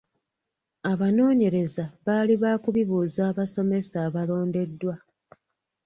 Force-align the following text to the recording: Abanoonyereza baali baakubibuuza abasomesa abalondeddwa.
Abanoonyereza 0.91 1.85
baali 2.05 2.33
baakubibuuza 2.43 3.21
abasomesa 3.31 3.95
abalondeddwa. 4.07 4.95